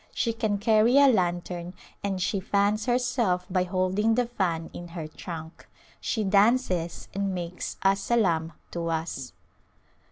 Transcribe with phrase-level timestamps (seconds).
[0.15, 5.07] She can carry a lantern, and she fans herself by holding the fan in her
[5.07, 5.67] trunk.
[5.99, 9.31] She dances and makes a salam to us.